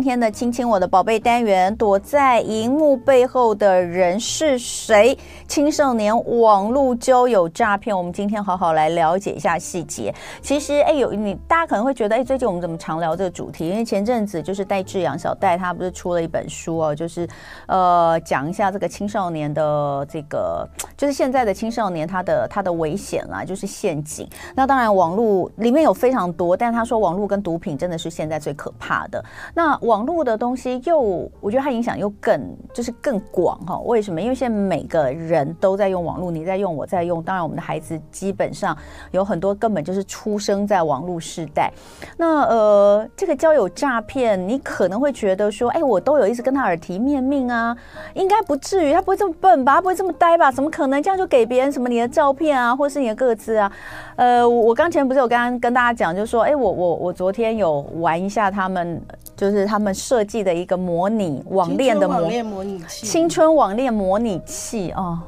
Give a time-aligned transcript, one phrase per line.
[0.00, 5.14] 今天的“亲亲我的宝贝”单元，躲在荧幕背后的人是谁？
[5.46, 10.14] 青少年网络交友诈骗，我们今天好好来了解一下细节。
[10.40, 13.68] 其实，哎，有你大家可能会觉得，哎，最近我们怎么常聊这个主题？
[13.68, 17.28] 因为前阵子就是戴志阳小戴他不是出了一本书哦，就是
[17.66, 24.26] 呃讲一下这个青少年的这个，就是现在的青少年他的他的危险啦，就是陷阱。
[24.54, 29.22] 那当然，网络里面有非常多，但他说网络跟毒品真的是现在最可怕的。
[29.52, 31.00] 那网络的东西又，
[31.40, 32.40] 我觉得它影响又更
[32.72, 33.76] 就是更广哈。
[33.80, 34.20] 为什么？
[34.20, 37.20] 因为现在每个人都在用网络，你在用，我在用。
[37.24, 38.76] 当然，我们的孩子基本上
[39.10, 41.72] 有很多根本就是出生在网络时代。
[42.16, 47.76] 那呃，这个交友诈骗，你可能会觉得说，哎，我都有一直跟他耳提面命啊，
[48.14, 49.74] 应该不至于，他不会这么笨吧？
[49.74, 50.52] 他不会这么呆吧？
[50.52, 53.72] 怎么可能这样就给别人什么你的照片啊，或是你的个子啊？
[54.14, 59.02] 呃，我刚前不是有刚刚跟大家讲，就是说，哎，我我我昨天有玩一下他们，
[59.34, 65.18] 就是他们设计的一个模拟网恋的模模拟器，青春网恋模拟器哦。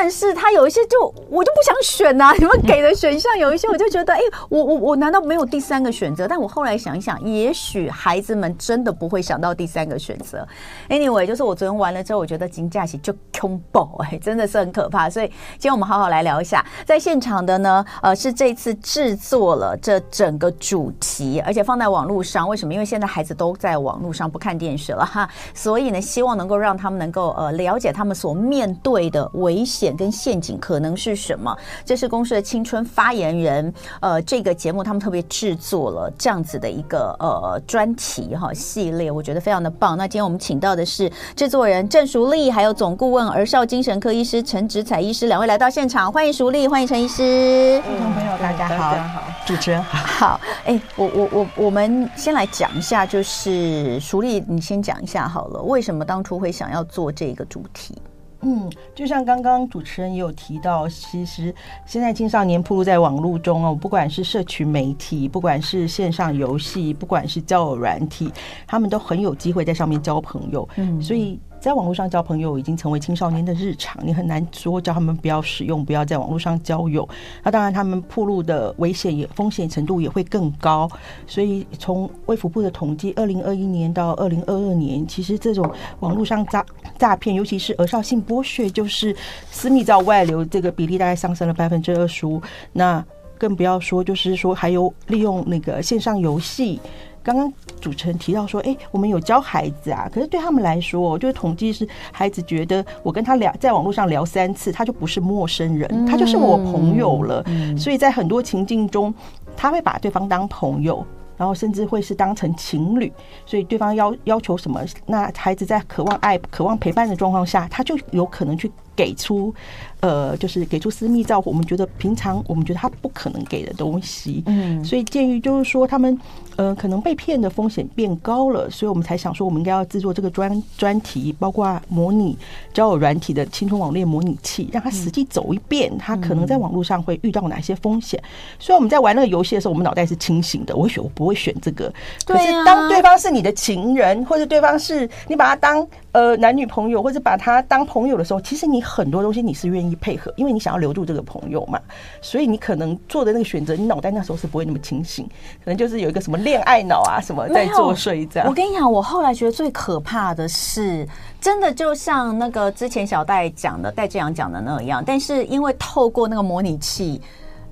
[0.00, 6.28] 但是他有一些就我就不想选呐、啊， 你们给的选项有一些我就觉得，哎，我我我难道没有第三个选择？
[6.28, 10.46] 但我后来想一想，也许孩子们真的不会想到第三个选择。
[10.88, 15.10] Anyway，就是我昨天玩了之后，我觉得金假期就恐怖，哎，真的是很可怕。
[15.10, 22.48] 所以今天我们好好来聊一下，在现场的呢，呃，是这次制作了这整个主题，而且放在网络上。
[22.48, 22.72] 为什么？
[22.72, 29.87] 因为现在孩子都在网络上不看电视了哈，所以呢，希望能够让他们能够呃了解他们所面对的危险。
[29.88, 31.56] 险跟陷阱可能是什么？
[31.82, 39.96] 这是公司的青春发言人，呃，这个节目他们特别制作了这样子的一个呃专题哈系列，我觉得非常的棒。
[39.96, 47.80] 那今天我们请到的是制作人郑淑丽，还有总顾问儿少精神科医师陈植彩医师两位来到现场，欢迎淑丽，欢迎陈医师。
[47.86, 49.98] 听众朋友大家好，大家好，主持人好。
[50.28, 57.96] 好，哎，我我我我们先来讲一下，就是淑丽，你先讲一下好了，为什么当初会想要做这个主题？
[58.42, 61.54] 嗯，就像刚刚主持人也有提到，其实
[61.84, 68.32] 现在青少年铺路在网络中哦，不管是社群媒体，不管是线上游戏，不管是交友软体，
[68.66, 70.68] 他们都很有机会在上面交朋友。
[70.76, 71.38] 嗯，所以。
[71.60, 77.06] 在网络上交朋友已经成为青少年的日常，你很难说叫他们不要使用，不要在网络上交友。
[77.42, 80.88] 那当然，他们暴露的危险也风险程度也会更高。
[81.26, 85.68] 所以从卫福部的统计，二零二一年到二零二二年，其实这种
[86.00, 86.64] 网络上诈
[86.96, 89.14] 诈骗，尤其是儿少性剥削，就是
[89.50, 92.40] 私密照外流，这个比例大概上升了百分之二十五。
[92.72, 93.04] 那
[93.36, 96.80] 更不要说，就是说还有利用那个线上游戏。
[97.22, 107.44] 刚刚主持人提到说，哎，我们有教孩子啊，可是对他们来说，就是统计是孩子觉得我跟他聊，在网络上聊三次，他就不是陌生人，他就是我朋友了。
[107.76, 109.12] 所以在很多情境中，
[109.56, 111.04] 他会把对方当朋友，
[111.36, 113.12] 然后甚至会是当成情侣。
[113.44, 119.54] 所以对方要要求什么，那孩子在渴望爱、渴望陪伴的状况下，他就有可能去给出。
[120.00, 126.16] 呃，就是给出私密照，我们觉得平常我们觉得他不可能给的东西，嗯，所以鉴于就是说他们
[126.54, 132.38] 呃可能被骗的风险变高了，所以我们才想说我们应该要制作这个专专题，包括模拟
[132.72, 138.22] 交友软体的青春网恋模拟器，让他实际走一遍，他可能在网络上会遇到哪些风险。
[138.60, 140.76] 所以我们在玩那个游戏的时候，我们脑袋是清醒的。
[140.76, 141.92] 我会选，我不会选这个。
[142.24, 149.98] 可是当对方是你的情人，或者对方是你把他当呃男女朋友，或者把他当朋友的时候，其实你很多东西你是愿意。
[150.00, 151.80] 配合，因为你想要留住这个朋友嘛，
[152.22, 155.28] 所以你可能做的那个选择，你脑袋那时候是不会那么清醒，
[155.64, 158.48] 可能就是有一个什么恋爱脑啊什么在作祟这样。
[158.48, 161.04] 我跟你讲，我后来觉得最可怕的是，
[161.40, 167.20] 真的就像那个之前小戴讲的，戴志阳讲的那样，但是因为透过那个模拟器，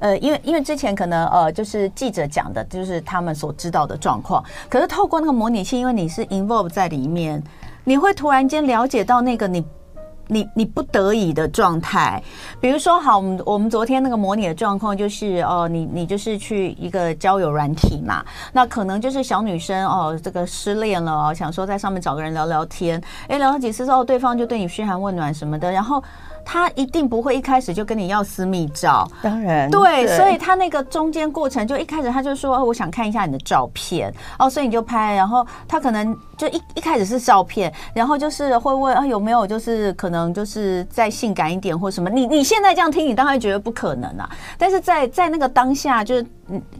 [0.01, 7.41] 呃，因为因为之前可能呃就是记者讲的，就是他们所知道的状况，可是透过那个模拟器，因为你是 involve 在里面，
[7.87, 9.65] 你会突然间了解到那个你。
[10.29, 12.21] 你你不得已的状态，
[12.61, 26.03] 比如说，好，我们我们昨天那个模拟的状况就是，哦，你你就是去一个交友软体嘛，那可能就是小女生哦，这个失恋了，想说在上面找个人聊聊天，哎，聊了几次之后，对方就对你嘘寒问暖什么的，然后。
[26.49, 44.29] 他一定不会一开始就跟你要私密照，当然对，对，所以他那个中间过程就一开始他就说，哦，我想看一下你的照片哦，所以你就拍，然后他可能就一一开始是照片，然后就是会问啊有没有就是可能就是再性感一点或什么，你你现在这样听，你当然觉得不可能啊，
[44.59, 46.27] 但是在在那个当下就是。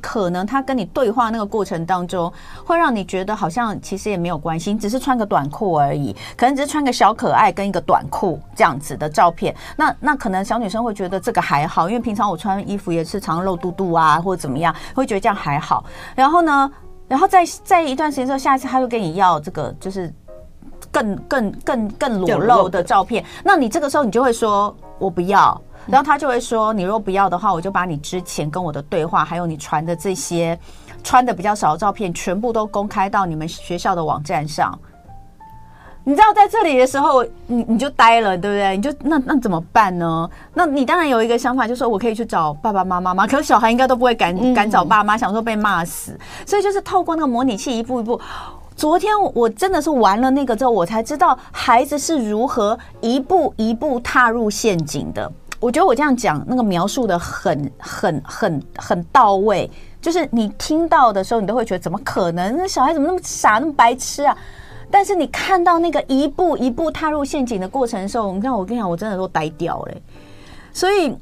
[0.01, 2.33] 可能他跟你对话那个过程当中，
[2.65, 9.53] 会让你觉得好像其实也没有关系，你只是穿个短裤而已，可能只是穿个小可爱跟一个短裤这样子的照片。
[9.77, 15.85] 那那可能小女生会觉得这个还好，因为平常我穿衣服也是常露肚肚啊，或者怎么样，会觉得这样还好。
[16.15, 16.71] 然后呢，
[17.09, 20.13] 然后再再一段时间之后，下一次他又跟你要这个，就是
[20.91, 23.25] 更更更更裸露的照片。
[23.45, 30.59] 那你这个时候你就会说我不要，然后他就会说你若不要的话，我就把你之前跟我的对话，还有你传的这些
[31.05, 34.79] 穿的比较少的照片，全部都公开到你们学校的网站上。
[36.09, 38.77] 你知道在这里的时候，你你就呆了，对不对？
[38.77, 40.31] 你就那那怎么办呢？
[40.55, 43.27] 那你当然有一个想法，就是说我可以去找爸爸妈妈吗？
[43.27, 46.17] 可是小孩应该都不会敢敢找爸妈，想说被骂死。
[46.47, 48.21] 所以就是透过那个模拟器一步一步。
[48.77, 55.29] 昨天我真的是玩了那个之后，我才知道孩子是如何一步一步踏入陷阱的。
[55.59, 59.69] 我觉得我这样讲，那个描述的很很很很到位。
[60.01, 62.57] 就是你听到的时候，你都会觉得怎么可能？
[62.57, 64.37] 那小孩怎么那么傻，那么白痴啊？
[64.91, 69.95] 但是你看到那个一步一步踏入陷阱的过程的时候，你看我跟你讲，我真的都呆掉了。
[70.73, 71.17] 所以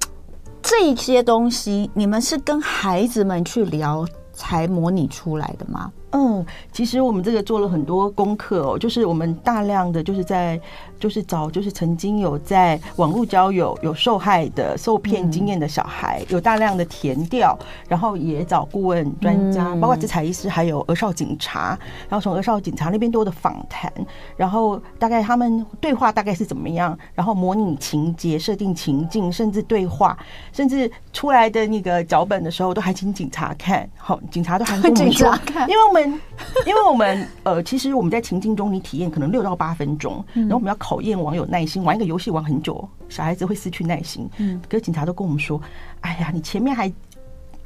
[0.63, 5.93] 这些东西，你们是跟孩子们去聊才模拟出来的吗？
[6.17, 10.59] 嗯，其实我们这个做了很多功课哦，就是我们大量的就是在
[10.97, 17.59] 就是找就是曾经有在网络交友有受害的受骗经验的小孩，有大量的填调，
[17.89, 21.77] 然后也找顾问专家，包括咨财医师，还有儿少警察，
[22.09, 23.93] 然后从儿少警察那边多的访谈，
[24.37, 30.17] 然后大概他们对话大概是怎么样，然后模拟情节、设定情境，甚至对话，
[30.53, 35.37] 甚至出来的那个脚本的时候，都还请警察看，好，警察都还跟我们说，
[35.67, 36.04] 因为我们。
[36.67, 44.29] 因为我们呃，其实我们在情境中，你体验可能六到八分钟，然后我们要考验网友耐心，玩一个游戏玩很久，小孩子会失去耐心。
[44.39, 45.61] 嗯，可是警察都跟我们说，
[46.01, 46.93] 哎呀，你前面还。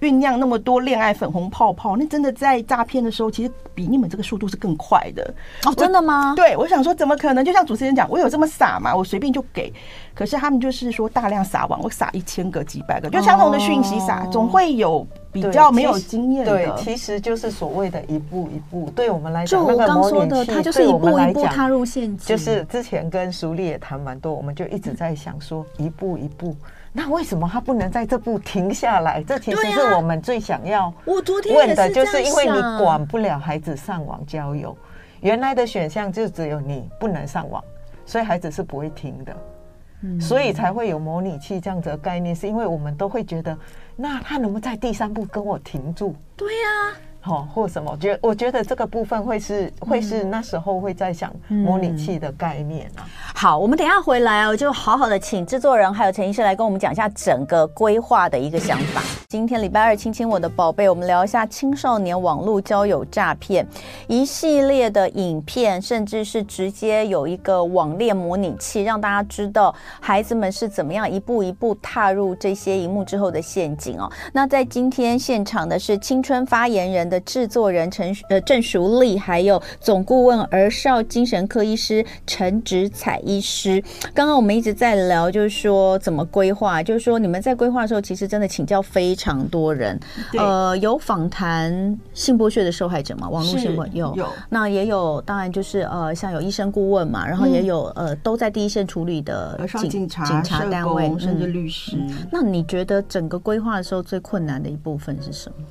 [0.01, 5.35] 酝酿那么多恋爱粉红泡泡，那真的在诈骗的时候，其实比你们这个速度是更快的
[5.65, 5.75] 哦。
[5.75, 6.35] 真的吗？
[6.37, 7.45] 对，我想说，怎么可能？
[7.45, 8.95] 就像主持人讲，我有这么傻吗？
[8.95, 9.73] 我随便就给。
[10.15, 16.53] 可是他们就是说大量撒网，我撒一千个、几百个，就相同的讯息撒，总会有比较没有经验的。
[16.53, 18.91] 对，其实就是所谓的一步一步。
[18.97, 22.19] 对我们来讲，就我刚说的，他就是一步一步踏入陷阱。
[22.19, 26.57] 就是之前跟苏丽也谈蛮多，我们就一直在想说，一步一步。
[26.93, 29.23] 那为什么他不能在这步停下来？
[29.23, 34.77] 这其实是我们最想要问的，就是因为你管不了孩子上网交友，
[35.21, 37.63] 原来的选项就只有你不能上网，
[38.07, 43.57] 所以孩子是不会停的，所以才会有模拟器这样子的概念，是因为我们都会觉得，
[43.95, 46.15] 那他能不能在第三步跟我停住？
[46.37, 46.97] 对呀。
[47.29, 47.91] 好，或什么？
[47.91, 53.05] 我觉得我觉得这个部分会是会是那时候会在想模拟器的概念啊。
[53.05, 59.03] 嗯、好，我们等一下回来哦，就好好的请制作人还有陈医师来跟我们讲一下整个规划的一个想法。
[59.29, 63.67] 今天礼拜二，亲亲我的宝贝，我们聊一下青少年网络交友诈骗
[64.07, 74.11] 一系列的影片，甚至是直接有一个网恋模拟器，让大家知道孩子们是怎么样一步一步踏入这些荧幕之后的陷阱哦。
[74.33, 83.83] 那在今天现场的是青春发言人的制作人陈呃郑淑丽，还有总顾问儿少精神科医师陈植彩医师。
[84.15, 89.19] 刚刚我们一直在聊，就是说怎么规划，就是说你们在规划的时候，其实真的请教非。
[89.19, 89.99] 常多人，
[90.39, 93.29] 呃，有访谈性剥削的受害者嘛？
[93.29, 102.29] 网络新闻有，有，那也有，当然就是呃，像有医生顾问嘛，然后也有、嗯、呃，都在第一线处理的警警察、警察单位，甚至律师、嗯。
[102.31, 105.67] 那你觉得整个规划的时候最困难的一部分是什么？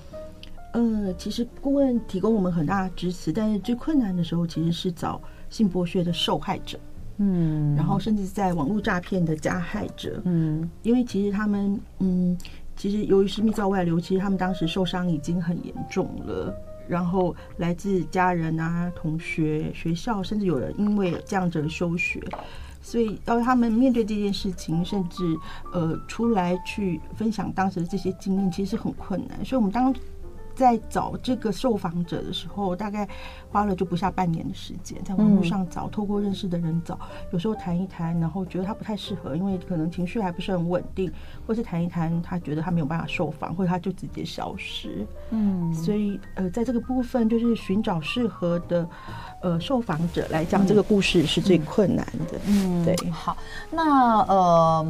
[0.78, 5.20] 呃，其实顾问提供我们很大的支持，但是最困难的时候其实是找
[5.50, 6.80] 性剥削的受害者，
[7.18, 12.38] 嗯，然后甚至在网络诈骗的加害者，嗯，因为其实他们，嗯。
[12.80, 16.56] 其实由于是密造外流，其实他们当时受伤已经很严重了。
[16.88, 22.22] 然后来自家人啊、同学、学校，甚至有人因为这样子而休学，
[22.80, 25.24] 所以要他们面对这件事情，甚至
[25.74, 29.44] 呃出来去分享当时的这些经验，其实是很困难。
[29.44, 29.92] 所以我们当。
[30.58, 33.08] 在找这个受访者的时候，大概
[33.52, 37.00] 花了就不下半年的时间，在网络上找，透过认识的人找，
[37.32, 41.12] 有时候谈一谈，然后觉得他不太适合，因为可能情绪还不是很稳定，
[41.46, 45.06] 或是谈一谈，他觉得他没有办法受访，或者他就直接消失。
[45.30, 48.90] 嗯，所以呃，在这个部分，就是寻找适合的
[49.44, 52.40] 呃受访者来讲这个故事是最困难的。
[52.48, 52.96] 嗯，对。
[53.12, 53.38] 好，
[53.70, 54.84] 那呃。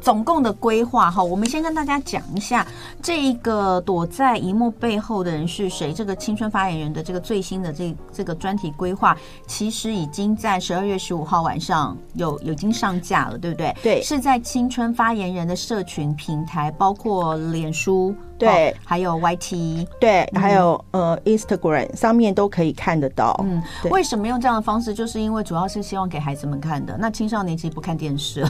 [0.00, 2.66] 总共的规划哈，我们先跟大家讲一下
[3.02, 5.92] 这一个躲在荧幕背后的人是谁。
[5.92, 13.76] 这个青春发言人的这个最新的这这个专题规划，其实已经在十二月十五号晚上有有已经上架了，对不对？
[13.82, 18.14] 对，是在青春发言人的社群平台，包括脸书。
[18.38, 23.36] 对，还有 YT，对，还有呃 Instagram 上面都可以看得到。
[23.42, 24.94] 嗯，为什么用这样的方式？
[24.94, 26.96] 就是因为主要是希望给孩子们看的。
[26.98, 28.46] 那青少年其实不看电视，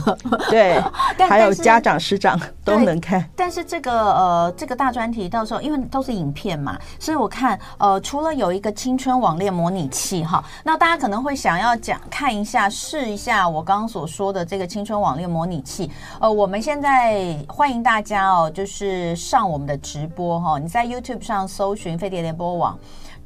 [0.51, 0.79] 对，
[1.27, 3.27] 还有家长师长都能看。
[3.35, 15.89] 但是这个呃这个大专题到时候因为都是影片嘛，所以我看呃除了有一个青春网恋模拟器哈，那大家可能会想要讲看一下试一下我刚刚所说的这个青春网恋模拟器。
[16.19, 19.78] 呃，我们现在欢迎大家哦，就是上我们的。
[19.79, 22.77] 直播哈，你在 YouTube 上搜寻飞碟联播网，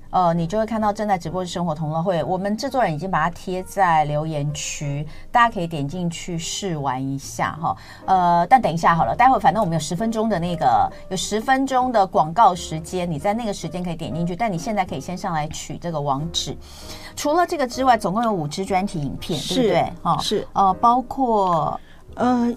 [0.10, 2.24] 呃，你就会看到正在直播的生活同乐会。
[2.24, 7.76] 我们制作人已经把它贴在留言区，大家可以点进去试玩一下哈。
[8.06, 14.36] 呃，但等一下好了，待会反正我们有十分钟的那个，有十分钟的广告时间，你在那个时间可以点进去。
[14.36, 16.56] 但你现在可以先上来取这个网址。
[17.16, 19.94] 除了这个之外，总共有五支专题影片，对不对？
[20.04, 21.80] 哈，是呃，包括
[22.16, 22.56] 呃。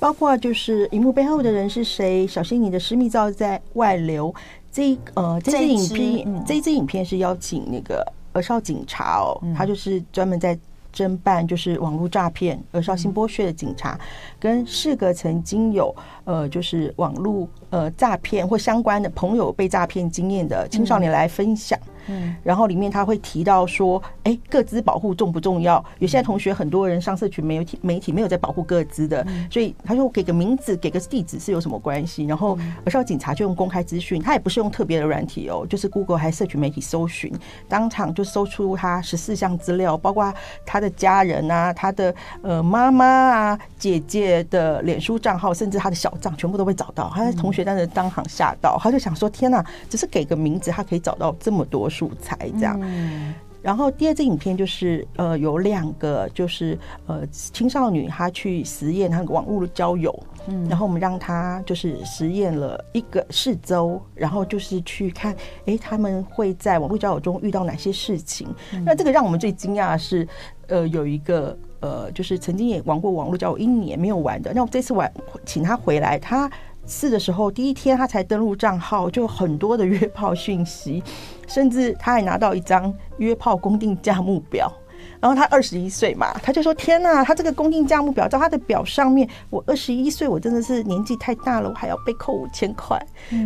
[0.00, 2.24] 包括就是荧幕背后的人是谁？
[2.24, 4.32] 小心你的私密照在外流。
[4.70, 10.56] 这呃，这支影片，嗯、这支影片是邀请那个儿少警察哦，嗯、他就是专门在
[10.94, 13.98] 侦办就是网络诈骗、儿少性剥削的警察，
[14.38, 21.76] 跟四个曾经有呃就是网络呃诈骗或相关的朋友被诈骗经验的青少年来分享。
[22.08, 25.84] 嗯，然后里面他会提到说，哎，各自保护重不重要？
[25.98, 32.24] 有些同学很多人上社群媒体媒体没有在保护各自的，所以他说给个名字，给个地址是有什么关系？
[32.24, 37.32] 然后而是要警察就用公开资讯，他也不是用特别的软体哦，就是 Google 还社群媒体搜寻，
[37.68, 40.32] 当场就搜出他十四项资料，包括
[40.64, 47.12] 他的家人啊，他的呃妈妈啊、姐姐的脸书账号，甚至他的小账，全部都会找到。
[47.14, 51.88] 他的同学当时当场吓到，他就想说：天哪，只是给个名字，他可以找到这么多。
[51.98, 65.34] 素材这样，嗯然后第二支影片就是呃有两个就是呃青少女她去实验她的网络的交友，嗯，然后我们让她就是实验了一个四周，然后就是去看
[65.66, 68.46] 哎他们会在网络交友中遇到哪些事情。
[68.86, 70.26] 那这个让我们最惊讶的是
[70.68, 75.12] 呃有一个呃就是曾经也玩过网络交友一年没有玩的，那我这次玩
[75.44, 76.48] 请他回来他。
[76.88, 81.02] 试的时候，第一天他才登录账号，就很多的约炮讯息，
[81.46, 84.72] 甚至他还拿到一张约炮公定价目表。
[85.20, 92.96] 然后他二十一岁嘛，他就说：“天呐，他这个公定价目表，在他的表上面，我二十一岁，我真的是年纪太大了，我还要被扣五千块。”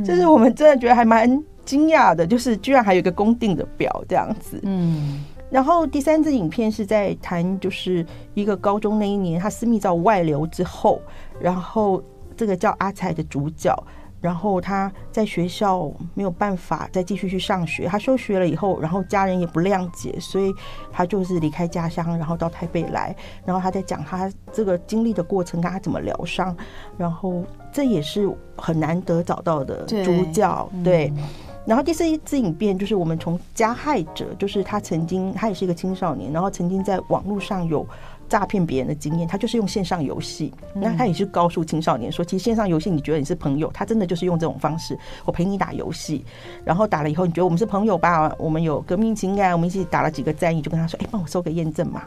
[0.05, 4.61] 就是我们真的觉得还蛮惊讶的，就是居然还有一个公定的表这样子。
[4.65, 5.25] 嗯。
[5.51, 11.01] 然后第三支影片是在谈，就是一个高中那一年，他私密照外流之后，
[11.41, 12.03] 然后。
[12.43, 13.73] 这个叫阿才的主角，
[14.21, 20.53] 然后他在学校没有办法再继续去上学，他休学了以后，然后家人也不谅解，所以
[20.91, 26.57] 他就是离开家乡，然后到台北来，然后他在讲他这个经历的过程，跟他怎么疗伤，
[26.99, 31.07] 然后这也是很难得找到的主角，对。
[31.07, 31.23] 对嗯、
[31.65, 37.87] 然后第四支影片就是我们从加害者，就是他曾经他也是一个青少年，然后曾经在网络上有。
[38.33, 40.55] 诈骗别人的经验，他就是用线上游戏。
[40.73, 46.25] 那他也是告诉青少年说，其实线上游戏，你觉得你是朋友，他真的就是用这种方式，我陪你打游戏，
[46.65, 48.35] 然后打了以后，你觉得我们是朋友吧？
[48.39, 52.05] 我们有革命情感，我们一起打了几个战役，就跟他说，哎，帮我收个验证码。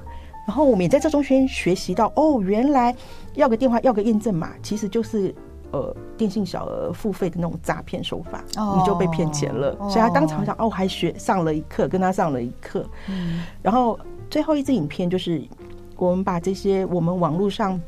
[0.48, 2.96] 然后我们也在这中间学习到，哦，原来
[3.36, 5.32] 要个电话，要个验证码，其实就是
[5.74, 9.78] 呃电信小额付费的那种诈骗手法，你就被骗钱了。
[9.90, 12.84] 所以他当场想，哦，还学上了一课，跟他上了一课。
[13.62, 15.40] 然后最后一支影片就是。
[15.98, 17.80] 我们把这些我们网络上，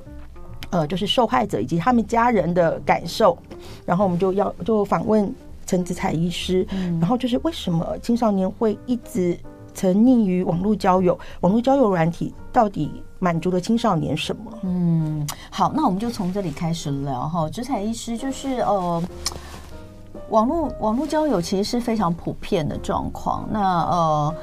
[0.69, 3.37] 呃，就是受害者以及他们家人的感受，
[3.85, 5.33] 然后我们就要就访问
[5.65, 6.65] 陈子彩医师，
[6.99, 9.37] 然后就是为什么青少年会一直
[9.73, 11.17] 沉溺于网络交友？
[11.41, 14.51] 网络交友软体到底满足了青少年什么？
[14.63, 17.49] 嗯，好，那我们就从这里开始聊哈。
[17.49, 19.03] 子彩医师就是呃，
[20.29, 24.33] 网络网络交友其实是非常普遍的状况，那呃。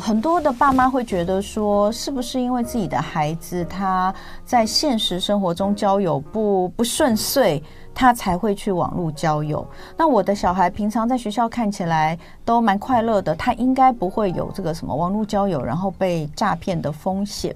[0.00, 4.12] 很多的爸妈会觉得说，是不是因为自己的孩子他
[4.44, 7.62] 在现实生活中交友不不顺遂，
[7.94, 9.64] 他才会去网络交友？
[9.96, 17.54] 那我的小孩平常在学校看起来都蛮快乐的，他应该不会有这个什么网络交友然后被诈骗的风险。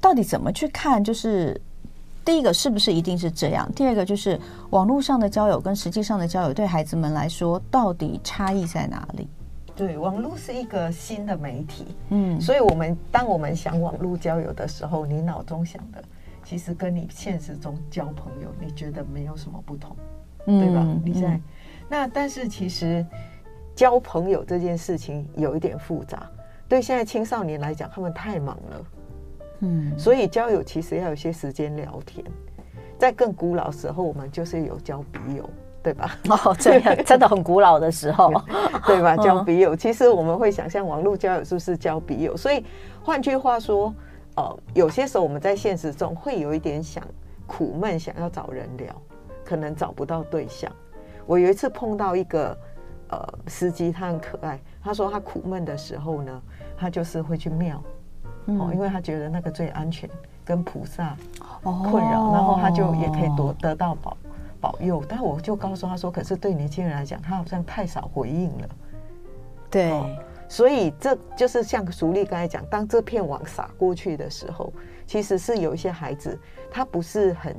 [0.00, 1.02] 到底怎么去看？
[1.02, 1.60] 就是
[2.24, 3.68] 第一个是不是一定是这样？
[3.74, 4.38] 第二个就是
[4.70, 9.28] 网络上的交友跟实际上的交友对孩子们来说到底差异在哪里？
[9.80, 16.04] 对，网络是一个新的媒体，嗯，所以我们当我们想网络交友的时候，你脑中想的
[16.44, 19.96] 其实跟你现实中交朋友，你觉得没有什么不同，
[20.44, 20.86] 嗯、对吧？
[21.02, 21.42] 你在、嗯、
[21.88, 23.06] 那，但是其实
[23.74, 26.30] 交朋友这件事情有一点复杂，
[26.68, 28.86] 对现在青少年来讲，他们太忙了，
[29.60, 32.22] 嗯，所以交友其实要有些时间聊天。
[32.98, 35.48] 在更古老时候，我们就是有交笔友。
[35.82, 36.16] 对吧？
[36.28, 38.32] 哦，这样 真的很古老的时候，
[38.86, 39.16] 对吧？
[39.16, 42.36] 交笔友，其实我们会想象网络交友是不是交笔友？
[42.36, 42.64] 所以
[43.02, 43.94] 换句话说，
[44.36, 47.02] 呃，有些时候我们在现实中会有一点想
[47.46, 48.94] 苦闷，想要找人聊，
[49.44, 50.70] 可能找不到对象。
[51.26, 52.56] 我有一次碰到一个
[53.08, 56.42] 呃司机，他很可爱，他说他苦闷的时候呢，
[56.76, 57.82] 他就是会去庙。
[58.46, 60.08] 哦，因为他觉得那个最安全，
[60.44, 61.14] 跟菩萨
[61.62, 64.16] 困扰，哦、然后他就也可以得得到保
[64.60, 65.02] 保佑。
[65.08, 68.68] 但我就告诉他说，可是对年轻人来讲，他好像太少回应了。
[69.70, 70.06] 对、哦，
[70.48, 74.72] 所以这就是像熟丽刚才讲，当这片网撒过去的时候，
[75.06, 76.38] 其实是有一些孩子，
[76.70, 77.56] 他不是很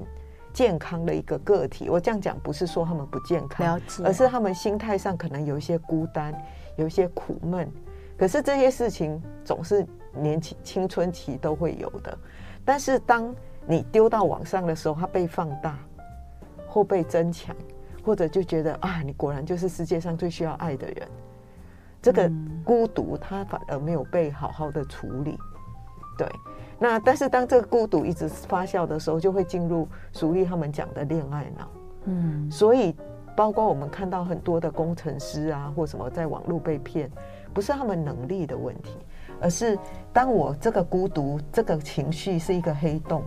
[0.53, 1.89] 健康的一个个体。
[1.89, 6.33] 我这样讲不是说他们不健康，而是他们心态上可能有一些孤单，
[6.75, 7.69] 有一些苦闷。
[8.17, 9.85] 可是这些事情总是。
[10.13, 12.17] 年轻青春期都会有的，
[12.65, 13.33] 但是当
[13.65, 15.79] 你丢到网上的时候，它被放大
[16.71, 17.53] 或被增强，
[18.01, 21.07] 或者就觉得啊，你果然就是世界上最需要爱的人。
[22.01, 22.31] 这个
[22.63, 25.37] 孤独，它反而没有被好好的处理。
[26.17, 26.27] 对，
[26.79, 31.67] 那但是当这个孤独一直发酵的时候，就会进入熟丽他们讲的恋爱脑。
[32.05, 32.95] 嗯，所以
[33.35, 37.11] 包括我们看到很多的工程师啊，或什么在网络被骗，
[37.53, 38.97] 不是他们能力的问题。
[39.39, 39.77] 而是
[40.13, 43.23] 当我这个孤独、这个情绪是一个黑洞，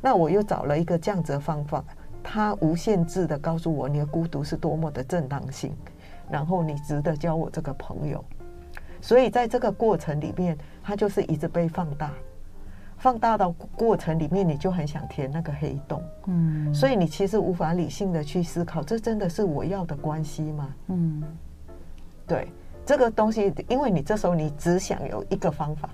[0.00, 1.84] 那我又找了一个这样子的方法，
[2.22, 5.74] 它无限制的告诉我你的孤独是多么的正当性，
[6.30, 8.24] 然后你值得交我这个朋友。
[9.00, 12.12] 所以在这个过程里面，他就是一直被放大，
[12.96, 16.02] 放大到过程里面，你就很想填那个黑洞。
[16.26, 20.74] 嗯，所以你其实无法理性的去思考，这真的是我要的关系吗？
[20.88, 21.22] 嗯，
[22.26, 22.48] 对。
[22.84, 25.90] 这个东西，因为你这时候你只想有一个方法，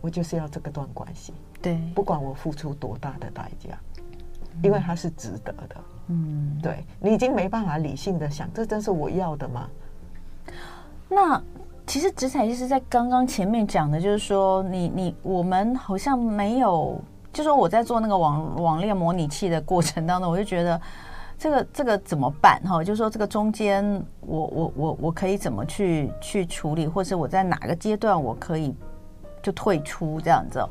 [0.00, 3.78] 我就是要这个段关系，对，不管我付出多大的代价，
[4.62, 5.76] 因为它是值得的，
[6.08, 9.68] 嗯，对，你已经没办法理性的想，这真是我要的吗？
[11.08, 11.40] 那
[11.86, 17.00] 其实职场医师在刚刚前面讲的，就是说你你我们好像没有，
[17.32, 20.80] 就说我在做那个网网恋模拟器的过程当中，我就觉得。
[21.38, 22.84] 这个这个怎么办哈？
[22.84, 23.84] 就是说这个中间
[24.20, 28.72] 我我我我可以怎么去去处理，或是我在哪个阶段我可以
[29.42, 30.64] 就退出这样子？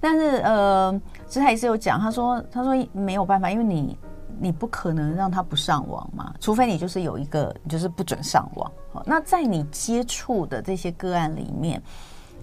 [0.00, 3.98] 但是呃，其实他也是有讲，他说他说没有办法，因为你
[4.40, 8.72] 你不可能让他不上网嘛，除非你就是有一个就是不准上网。
[9.04, 11.80] 那在你接触的这些个案里面，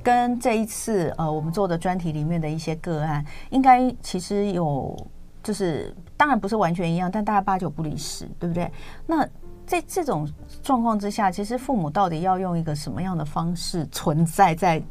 [0.02, 4.96] 跟这一次呃我们做的专题里面的一些个案，应该其实有。
[5.44, 8.72] 就是当然不是完全一样，但大概八九不离十，对不对？
[9.06, 9.24] 那
[9.64, 10.28] 在这种
[10.64, 14.82] 状况之下，其实父母到底要用一个什么样的方式存在在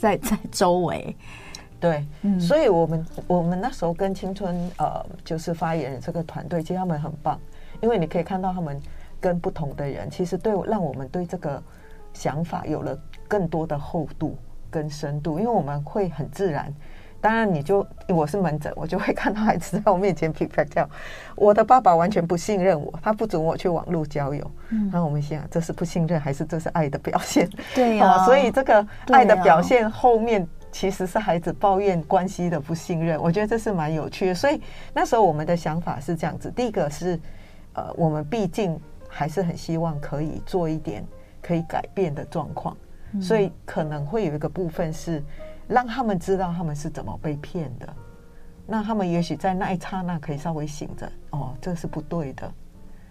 [0.00, 1.16] 在在周围？
[1.80, 7.40] 对，嗯，所以我们我们那时候跟青春呃，就是发言人这个团队，其实他们很棒，
[7.80, 8.80] 因为你可以看到他们
[9.18, 11.60] 跟不同的人，其实对让我们对这个
[12.12, 14.36] 想法有了更多的厚度
[14.70, 16.72] 跟深度，因为我们会很自然。
[17.22, 20.88] 当然，你就我是门诊，我就会看到孩子在我面前 pick 掉。
[21.36, 24.50] 我的爸爸完全不信任我，他不准我去网络交友。
[24.70, 27.46] 嗯，那我们想，这是不信任还是这是爱的表现？
[27.74, 28.24] 对呀、啊哦。
[28.24, 33.20] 所以这个爱的表现后面其实是孩子抱怨关系的不信任。
[33.20, 34.34] 我觉得这是蛮有趣的。
[34.34, 34.60] 所以
[34.94, 37.18] 那时候我们的想法是这样子：第一个是，
[37.74, 38.78] 呃，我们毕竟
[39.08, 41.04] 还是很希望可以做一点
[41.40, 42.76] 可以改变的状况，
[43.20, 45.22] 所以可能会有一个部分是。
[45.68, 47.88] 让他们知道他们是怎么被骗的，
[48.66, 52.52] 那他们也许在那一刹那可以稍微醒着，哦，这是不对的，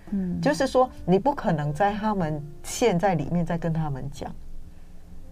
[0.10, 4.30] 嗯，就是说你不可能在他们现在里面再跟他们讲，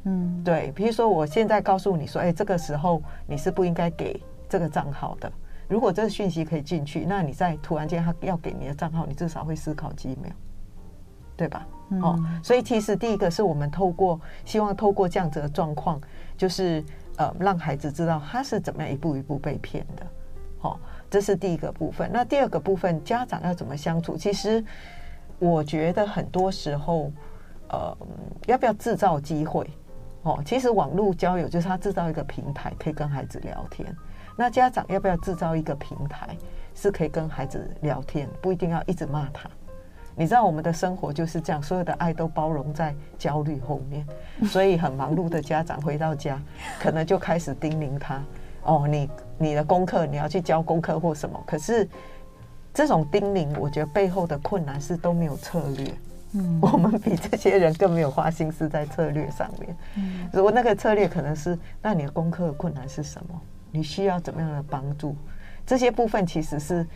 [0.08, 5.32] 嗯，对，比如说我现在告诉你说，哎，这个时候你是不应该给这个账号的，
[5.68, 10.32] 如果这个讯息可以进去，那你在突然间他要给你的账号，你至少会思考几秒，
[11.36, 11.68] 对吧？
[12.02, 16.00] 哦，所以其实第一个是我们透过希望透过这样子的状况，
[16.38, 16.84] 就是。
[17.20, 20.06] 呃，让孩子知道他是怎么样一步一步被骗的，
[20.60, 22.08] 好，这是第一个部分。
[22.14, 24.16] 那第二个部分，家长要怎么相处？
[24.16, 24.64] 其实
[25.40, 27.12] 我觉得很多时候，
[27.70, 27.98] 呃，
[28.46, 29.68] 要不要制造机会？
[30.24, 33.96] 哦，其实网络交友就是他制造一个平台，可以跟孩子聊天。
[34.36, 36.36] 那家长要不要制造一个平台，
[36.76, 39.50] 是可以跟孩子聊天，不一定要一直骂他。
[40.16, 44.06] 你知道我们的生活就是这样，所有的爱都包容在焦虑后面，
[44.48, 46.42] 所以很忙碌的家长回到家，
[46.80, 48.22] 可能就开始叮咛他：
[48.64, 51.40] 哦，你你的功课你要去交功课或什么。
[51.46, 51.88] 可是
[52.74, 55.94] 这种叮咛，我觉得背后的困难是都没有策略。
[56.38, 59.76] 嗯，我们比这些人更没有花心思在策略上面。
[59.96, 63.42] 嗯，如果那个策略可能是，那你的功课的困难是什么？
[63.72, 65.16] 你需要怎么样的帮助？
[65.66, 66.88] 这些部分其实是。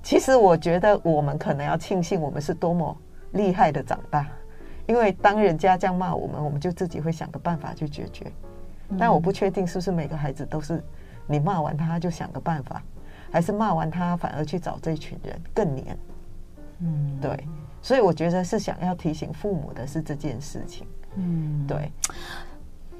[0.00, 2.96] 其实我觉得我们可能要庆幸，我们是多么
[3.32, 4.26] 厉害的长大。
[4.86, 8.30] 因为当人家这样骂我们，我们就自己会想个办法去解决。
[8.98, 10.82] 但我不确定是不是每个孩子都是
[11.26, 12.80] 你骂完他就想个办法，
[13.30, 15.98] 还是骂完他反而去找这群人更黏。
[16.78, 17.44] 嗯，对。
[17.82, 20.86] 所以我觉得是想要提醒父母的是这件事情。
[21.16, 21.90] 嗯，对。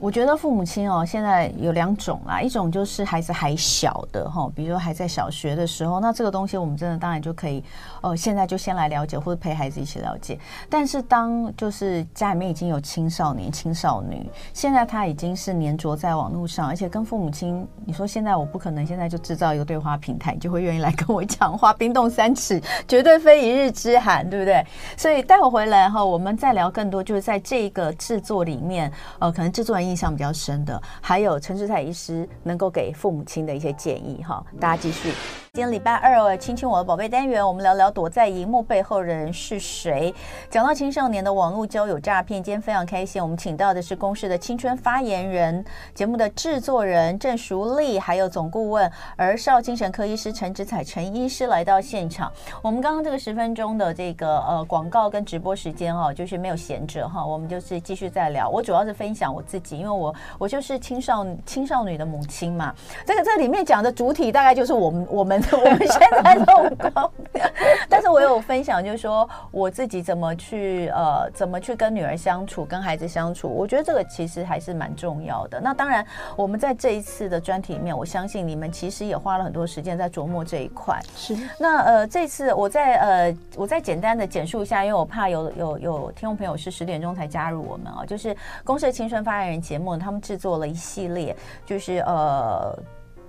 [0.00, 7.64] 我觉得父母亲哦，现在有两种啦，一种就是孩子还小的哈，比如说还在小学的时候，那这个东西我们真的当然就可以，
[8.00, 10.38] 呃，现在就先来了解或者陪孩子一起了解。
[10.70, 24.64] 但是当就是家里面已经有青少年、青少女，现在他已经是黏着在网络上，而且跟父母亲，你说现在我不可能现在就制造一个对话平台，你就会愿意来跟我讲话，冰冻三尺绝对非一日之寒，对不对？
[24.96, 29.87] 所以待会回来哈，我们再聊更多，就是在这个制作里面，呃，可能制作人。
[29.88, 35.12] 印象比较深的，还有陈志泰医师能够给父母亲的一些建议哈，大家继续。
[35.58, 40.14] 今天礼拜二，亲亲我的宝贝单元，我们聊聊躲在荧幕背后的人是谁。
[40.48, 45.64] 讲到青少年的网络交友诈骗，今天非常开心，我们请到的是公司的青春发言人、
[45.96, 52.30] 节目的制作人郑淑丽，还有总顾问儿少精神科医师陈之彩陈医师来到现场。
[52.62, 58.48] 我们刚刚这个十分钟的这个呃广告跟直播时间哈，就是没有闲着哈，我们就是继续再聊。
[58.48, 62.72] 我主要是分享我自己，因为我我就是青少青少女的母亲嘛。
[63.04, 65.42] 这个这里面讲的主体大概就是我们我们。
[65.52, 67.10] 我们现在弄光，
[67.88, 73.48] 但是我有分享，就是说我自己怎么去呃，怎么去跟女儿相处，跟孩子相处。
[73.48, 75.60] 我觉得这个其实还是蛮重要的。
[75.60, 76.04] 那当然，
[76.36, 81.00] 我们在这一次的专题里面，我相信你们其实也花了很多时间在琢磨这一块。
[81.16, 81.36] 是。
[81.58, 91.34] 那呃，这次我再呃，我再简单的简述一下，因为我怕有有有听众朋友是十点钟才加入我们啊，就是公社青春发言人节目，他们制作了一系列，
[91.64, 92.76] 就是呃。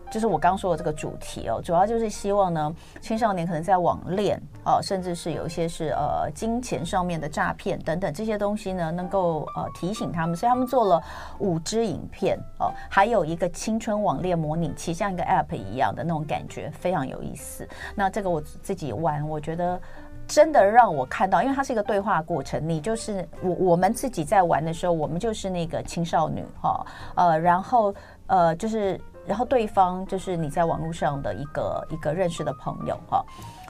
[0.10, 11.02] 就是我刚说的这个主题哦，主要就是希望呢，青少年可能在网恋哦，甚至是有一些是呃金钱上面的诈骗等等这些东西呢，能够呃提醒他们，所以他们做了
[11.38, 17.68] 五支影片哦，还有一个青春网恋模拟器，像一个 App 一样的那种感觉，非常有意思。
[17.94, 19.80] 那这个我自己玩，我觉得
[20.28, 27.94] 真的让我看到，因为它是一个对话过程，你就是我我们自己在玩的时候，我们就是那个青少女哈，呃，然后
[28.26, 29.00] 呃就是。
[29.30, 33.24] 然后对方就是你在网络上的一个一个认识的朋友哈，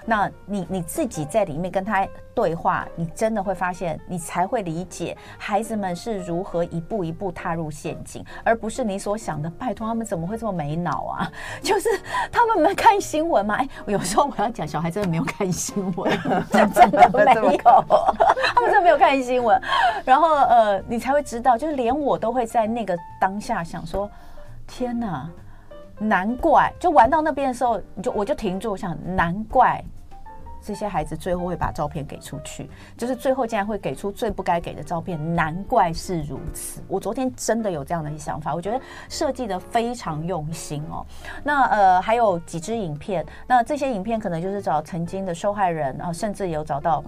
[0.06, 9.50] 那你你自己在里面跟他对话，你真的会发现，你才会理解孩子们是如何一步一步踏入陷阱，而不是你所想的。
[9.50, 11.30] 拜托，他们怎么会这么没脑啊？
[11.62, 11.89] 就是
[12.32, 13.56] 他们没看新闻吗？
[13.56, 16.10] 哎，有时候我要讲，小孩真的没有看新闻，
[16.50, 17.60] 真的没有，
[18.56, 19.62] 他们真的没有看新闻。
[20.06, 24.10] 然后呃，你才会知道，就是连我都会在那个当下想说，
[24.65, 25.30] 天哪！
[26.00, 29.84] 难怪，就玩到那边的时候，你就我就停住，我想难怪
[30.62, 36.82] 这些孩子最后会把照片给出去，就是最后竟然会给出最不该给的照片，难怪是如此。
[36.88, 41.06] 我昨天真的有这样的一想法，我觉得设计得非常用心哦。
[41.44, 47.04] 那呃，还有几支影片，那这些影片可能就是找曾经的受害人，啊甚至有找到。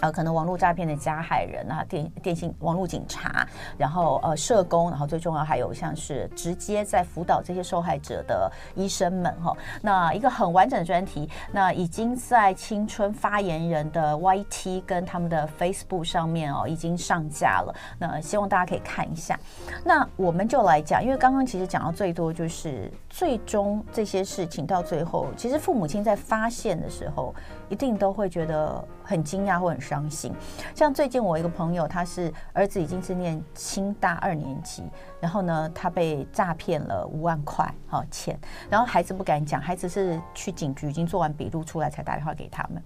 [0.00, 3.46] 呃，可能网络诈骗的加害人啊，电电信网络警察，
[3.78, 17.74] 然后呃社工，然后最重要还有像是直接在辅导这些受害者的医生们哈、那一个很完整的专题，那已经在青春发言人的 YT 跟他们的 Facebook 上面哦，已经上架了。
[17.98, 19.38] 那希望大家可以看一下。
[19.84, 27.34] 那我们就来讲，因为刚刚其实讲到最多就是最终这些事情到最后，其实父母亲在发现的时候，
[27.72, 30.30] 一定都会觉得很惊讶或很伤心。
[30.74, 34.82] 像最近我一个朋友，他是儿子已经是念清大二年级，
[35.22, 38.36] 然后呢，他被诈骗了五万块好钱，
[38.68, 42.82] 然后孩子不敢讲，孩子是去警局已经做完笔录出来才打电话给他们。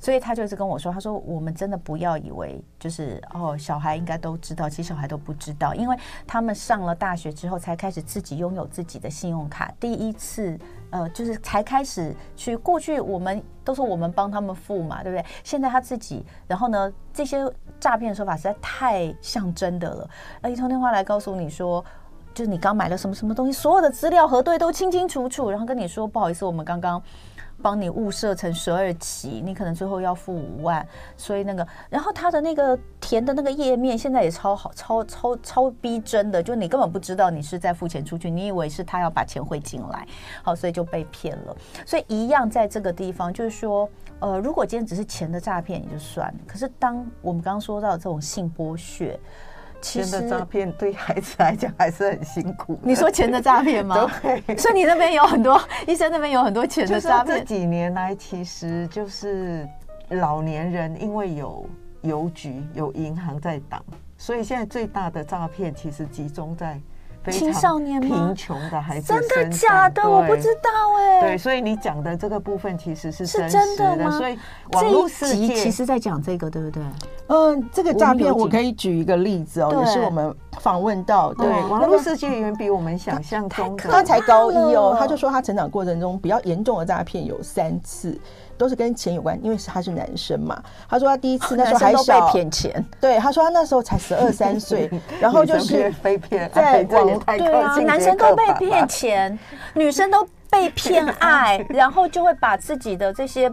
[0.00, 5.94] 所以他就是跟我说，他说我们真的不要以为就是哦，小孩应该都知道，其实小孩都不知道，因为
[6.26, 12.56] 他们上了大学之后才开始自己拥有自己的信用卡，第一次呃，就是才开始去。
[12.56, 15.24] 过去我们都是我们帮他们付嘛，对不对？
[15.42, 17.50] 现在他自己，然后呢，这些
[17.80, 20.10] 诈骗手法实在太像真的了。
[20.42, 21.82] 而，一通电话来告诉你说，
[22.34, 27.00] 就是你刚买了什么什么东西，所有的资料核对都清清楚楚，然后跟你说不好意思，我们刚刚。
[27.64, 40.06] 帮你物设成十二期，你可能最后要付五万，所以那个，然后他的那个填的那个页面现在也超好，超超超逼真的，就你根本不知道你是在付钱出去，你以为是他要把钱汇进来，
[40.42, 41.56] 好，所以就被骗了。
[41.86, 49.18] 所以一样在这个地方，就是说，呃，如果今天只是钱的诈骗也就算了，可是当我们刚刚说到这种性剥削。
[49.84, 52.78] 钱的诈骗对孩子来讲还是很辛苦。
[52.82, 54.10] 你说钱的诈骗吗？
[54.22, 57.38] 对，所以你那边有很多医生那边有很多钱的诈骗。
[57.38, 59.68] 这几年来，其实就是
[60.08, 61.66] 老年人因为有
[62.00, 63.84] 邮局、有银行在挡，
[64.16, 66.80] 所以现在最大的诈骗其实集中在。
[67.30, 70.08] 青少年贫穷的孩子，真的假的？
[70.08, 71.20] 我不知道哎。
[71.20, 74.10] 对，所以你讲的这个部分其实是真实的。
[74.12, 74.38] 所以
[74.72, 76.82] 网络世界其实在讲这个，对不对？
[77.28, 81.32] 嗯，这个诈骗我可以举一个例子哦，也是我们访问到。
[81.34, 83.88] 对，网络世界远比我们想象中的。
[83.90, 88.18] 他才高一哦，他就说他成长过程中比较严重的诈骗有三次。
[88.56, 90.62] 都是跟钱有关，因为是他是男生嘛。
[90.88, 92.84] 他说他第一次那时候还小，被骗钱。
[93.00, 94.90] 对，他说他那时候才十二三岁，
[95.20, 99.38] 然后就是被骗，在网对啊，男生都被骗钱，
[99.74, 103.50] 女生都被骗爱， 然后就会把自己的这些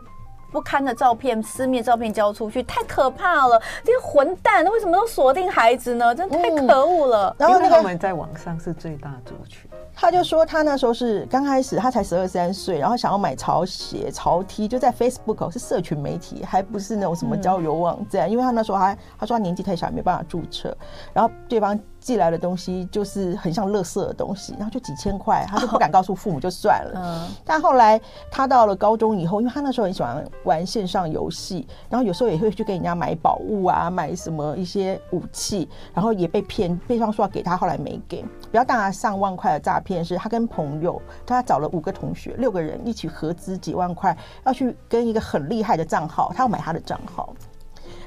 [0.51, 3.61] 不堪的照片、私密照片交出去，太可怕了！
[3.85, 6.13] 这些混蛋为什么都锁定孩子呢？
[6.13, 7.33] 真的太可恶了。
[7.39, 9.70] 然后那个他们在网上是最大族群。
[9.93, 20.75] 他就说，他那时候是刚开始，他才十二三岁，然后想要买潮鞋、潮 T，就在 Facebook 是社群媒体，还不是那种什么交友网站，因为他那时候还他说他年纪太小，没办法注册，
[21.13, 21.79] 然后对方。
[22.01, 26.99] 寄来的东西就是很像垃圾的东西，然后就几千块，他就不敢告诉父母就算了。
[26.99, 38.23] 嗯，但后来他到了高中以后，因为他那时候很喜欢玩线上游戏，然后有时候也会去给人家买宝物啊，买什么一些武器，然后也被骗，对方说要给他，后来没给。
[38.23, 47.33] 比较大上万块的诈诈骗是他跟朋友，他找了五个同学，六个人一起合资几万块，要去跟一个很厉害的账号，他要买他的账号。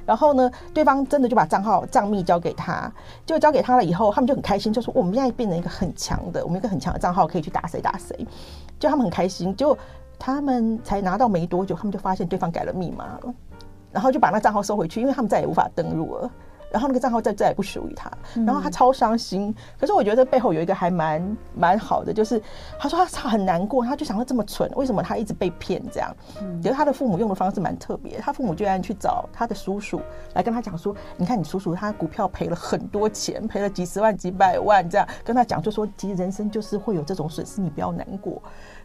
[0.04, 2.92] 然后呢，对方真的就把账号账密交给他，
[3.24, 8.14] 就交给他了以后，他们就很开心，就说我们现在变成一个很强的，我们一个很强的账号可以去打谁打谁，
[8.78, 9.56] 就他们很开心。
[9.56, 9.74] 就
[10.18, 13.34] 他们才拿到没多久，他们就发现对方改了密码了，
[13.90, 16.30] 然后就把那账号收回去，因为他们再也无法登录了。
[16.74, 18.10] 然后那个账号再再也不属于他，
[18.44, 19.42] 然后他超伤心。
[19.42, 22.42] 嗯、可是我觉得背后有一个还蛮蛮好的，就是
[22.80, 26.12] 他说他很难过，他就想说这么蠢，为什么他一直被骗这样？
[26.42, 30.00] 嗯，觉得他的父母用的方式蛮特别，他父母居然去找他的叔叔
[30.34, 38.42] 来跟他讲说，你看你叔叔他股票赔了很多钱，赔了几十万几百万这样，跟他讲就说其实人生就是会有这种损失，你不要难过。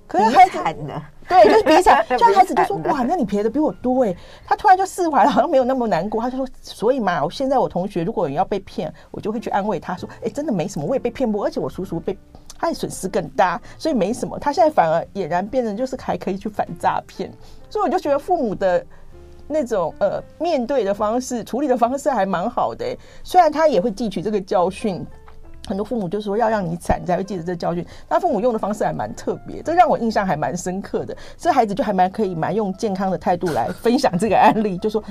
[0.09, 1.01] 可是孩子呢？
[1.29, 2.03] 对，就是比惨。
[2.17, 6.19] 就孩子就说：“哇，那你赔的比我多哎。”他突然就释怀了，好像没有那么难过。
[6.19, 12.17] 他就说：“所以嘛，我现在我同学如果你要被骗，我就会去安慰他说：‘哎，真的没什么，我也被骗过，而且我叔叔被
[12.57, 17.31] 他的损失更大，所以没什么。’他现在反而俨然变成就是还可以去反诈骗。
[17.69, 18.83] 所以我就觉得父母的
[19.47, 22.83] 那种呃面对的方式、处理的方式还蛮好的。
[23.23, 25.05] 虽然他也会汲取这个教训。”
[25.69, 27.85] 很多父母就说要让你惨，你才会记得这教训。
[28.09, 31.15] 那父母用的方式还蛮特别，这让我印象还蛮深刻的。
[31.37, 35.03] 这孩子就还蛮可以，蛮用健康的态度来分享这个案例，就说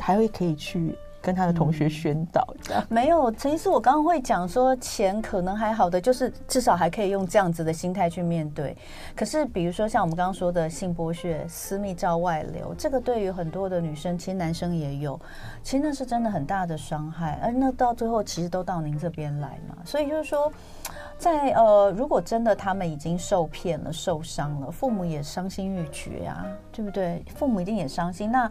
[0.00, 0.96] 还会可以去。
[1.22, 8.76] 跟他的同学宣导这样、没有，陈医师，我刚刚会讲说钱可能还好的，就是至少还可以用这样子的心态去面对。
[9.14, 15.18] 可是比如说像我们刚刚说的性剥削、私密照外流，这个对于很多的女生，其实男生也有，
[15.62, 17.38] 其实那是真的很大的伤害。
[17.40, 20.52] 而那到最后其实都到您这边来嘛，所以就是说，
[21.18, 27.24] 在呃，如果真的他们已经受骗了、受伤了，父母也伤心欲绝啊，对不对？
[27.36, 28.30] 父母一定也伤心。
[28.32, 28.50] 那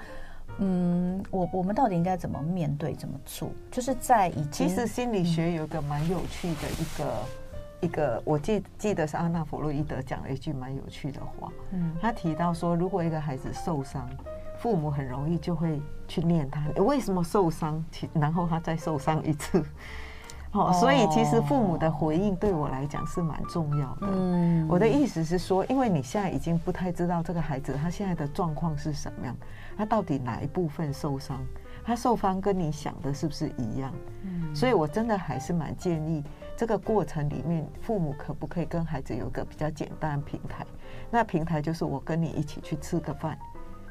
[0.63, 2.93] 嗯，我我们到底应该怎么面对？
[2.93, 3.50] 怎么做？
[3.71, 11.52] 就是在以前，其实心理学有一个蛮有趣的一个、嗯、一个，我记记得是安娜弗洛伊德讲了一句蛮有趣的话。
[11.71, 14.08] 嗯，他提到说，如果一个孩子受伤，
[14.60, 19.63] 父母很容易就会去念他为什么受伤，然后他再受伤一次。
[20.54, 24.08] 哦，所以其实父母的回应对我来讲是蛮重要的。
[24.12, 29.36] 嗯，我的意思是说，因为你现在已经不太知道这个孩子他现在的状况是什么样。
[29.82, 31.44] 他到底哪一部分受伤？
[31.84, 33.91] 他受伤跟你想的是不是一样？
[34.22, 36.24] 嗯，所以我真的还是蛮建议
[36.56, 40.63] 这个过程里面，父母可不可以跟孩子有一个比较简单的平台？
[41.10, 43.36] 那平台就是我跟你一起去吃个饭，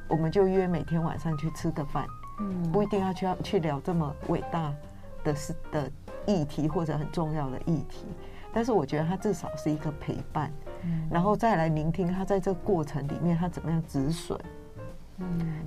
[0.07, 2.07] 我们就约每天晚上去吃个饭，
[2.39, 4.73] 嗯，不一定要去要去聊这么伟大
[5.25, 5.91] 的事的
[6.25, 8.07] 议题或者很重要的议题，
[8.55, 10.53] 但是我觉得他至少是一个陪伴，
[10.85, 14.39] 嗯，然后再来聆听他在这个过程里面他怎么样止损。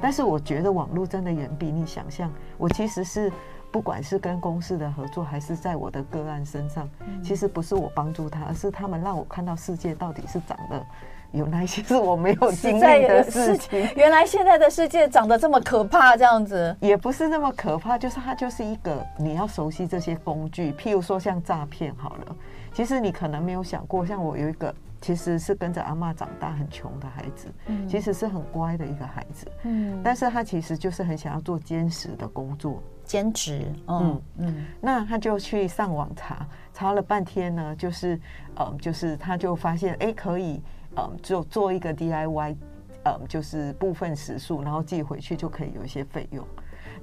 [0.01, 2.31] 但是我觉得网络真的远比你想象。
[2.57, 3.31] 我其实是
[3.71, 6.89] 不管是跟公司的合作，还是在我的个案身上，
[7.23, 10.85] 其实不是我帮助他，而是他们让我看到世界到底是长得
[11.31, 13.89] 有哪些是我没有经历的事情。
[13.95, 22.35] 原来现在的世界长得这么可怕，这样子也不是那么可怕，就是它就是一个你要熟悉这些工具，譬如说像诈骗好了，
[22.73, 24.73] 其实你可能没有想过，像我有一个。
[25.03, 34.21] 其实是跟着阿妈长大，很穷的孩子，嗯，其实是很乖的一个孩子，嗯，但是他其实就是很想要做兼职的工作，兼职，嗯。
[34.37, 38.17] 嗯，那他就去上网查，查了半天呢，就是，
[38.55, 40.61] 嗯，就是他就发现，哎，可以，
[40.95, 42.55] 嗯，就做一个 DIY，
[43.03, 46.47] 嗯，就是部分时数，然后寄回去就可以有一些费用。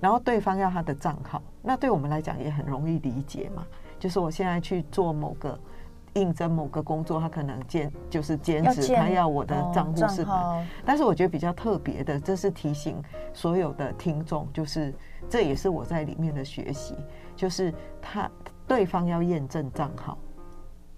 [0.00, 3.66] 然后对方要他的账号，那对我们来讲也很容易理解嘛。
[3.98, 5.60] 就是我现在去做某个
[6.14, 10.64] 应征某个工作，他可能兼就是兼职，他要我的账户是吧？
[10.84, 14.94] 但是我觉得比较特别的，这是提醒所有的听众，就是
[15.28, 16.94] 这也是我在里面的学习，
[17.36, 18.30] 就是他
[18.66, 20.18] 对方要验证账号，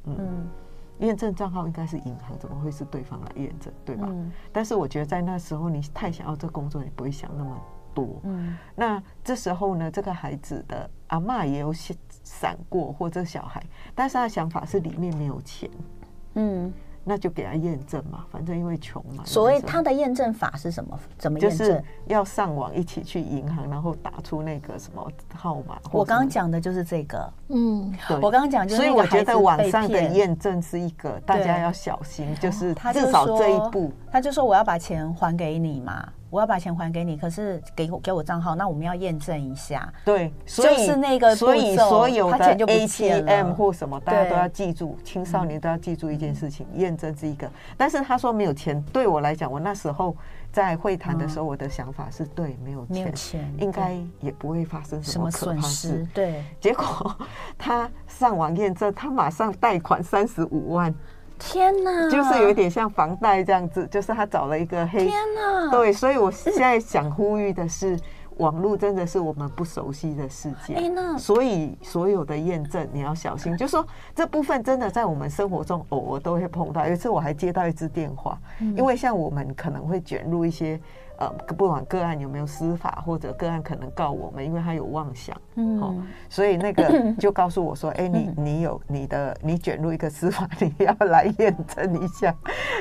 [0.05, 0.17] 嗯。
[0.19, 0.51] 嗯
[0.99, 4.07] 验证账号应该是银行，怎么会是对方来验证，对吧？
[4.09, 7.61] 嗯、但是我觉得在那时候，你太想要这工作，你不会想那么
[7.95, 8.21] 多。
[8.25, 13.63] 嗯，那这时候呢，这个孩子的阿妈也有闪过，或者小孩，
[13.95, 15.71] 但是他的想法是里面没有钱。
[16.35, 16.73] 嗯。
[17.05, 19.25] 那就给他验证嘛，反正因为穷嘛。
[19.27, 20.97] 所谓他的验证法是什么？
[21.19, 21.59] 怎么验证？
[21.59, 25.81] 就是要上网一起去银行，然后打出那个什么号码。
[25.91, 27.33] 我刚刚讲的就是这个。
[27.49, 28.17] 嗯，对。
[28.19, 33.91] 我刚刚讲就是，所以我觉得网上的验证是一个大家要小心，就是至少这一步。
[34.13, 36.07] 他就说我要把钱还给你嘛。
[36.29, 39.93] 我要把钱还给你，可是给我给我账号，那我们要验证一下。
[40.03, 47.47] 对，所以就是那个，所以所有的 ATM 或什么，大家都要记住，青少年都要记住一件事情，验证这一个。
[47.77, 50.17] 但是他说没有钱，对我来讲，我那时候
[50.51, 56.09] 在会谈的时候，我的想法是对，没有钱，应该也不会发生什么可怕事。
[56.15, 57.15] 对，结果
[57.59, 60.95] 他上网验证，他马上贷款三十五万。
[61.45, 65.07] 天哪，就是有一点像房贷这样子，就是他找了一个黑。
[65.07, 67.99] 天哪，对，所以我现在想呼吁的是，
[68.37, 70.81] 网络真的是我们不熟悉的世界。
[71.19, 76.87] 所以所有的验证你要小心，就是说这部分真的在我们生活中偶尔都会碰到。
[76.87, 80.81] 有一次我还接到一支电话，因为像我们可能会卷入一些。
[81.23, 85.95] 呃，不管个案有没有司法，或者个案可能告我们，因为他有妄想，嗯，哦，
[86.29, 92.35] 所以那个 就告诉我说，哎，你你有你的，你卷入一个司法， 你要来验证一下。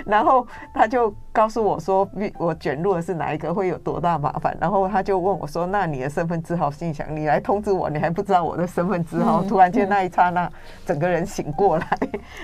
[0.06, 4.58] 然后他就告诉我说，我卷入的是哪一个，会有多大麻烦。
[4.60, 6.72] 然后他就问我说，那你的身份证号？
[6.72, 9.44] 心想，你来通知我，你还不知道我的身份证号？
[9.44, 10.50] 突然间那一刹那，
[10.86, 11.86] 整个人醒过来，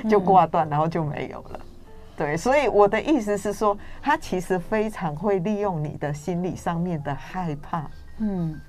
[0.08, 1.60] 就挂断，然后就没有了。
[2.18, 7.88] 对，所以我的意思是说，他其实非常会利用你的心理上面的害怕。
[8.18, 8.60] 嗯，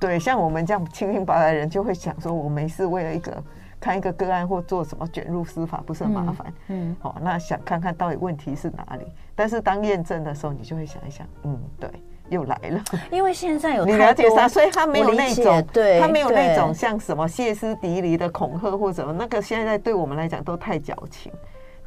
[0.00, 3.44] 对，像我们这样清清白白的人，就会想说，我没事，为了一个
[3.78, 6.52] 看一个个案或做什么卷入司法，不是很麻烦？
[6.68, 9.04] 嗯，哦，那想看看到底问题是哪里？
[9.34, 11.90] 但是当验证的时候，你就会想一想，嗯，对，
[12.30, 12.82] 又来了。
[13.10, 21.30] 因为现在有你了解他，所以他没有那种，对，他没有那种像什么歇斯底里的恐吓或什么，那个现在对我们来讲都太矫情。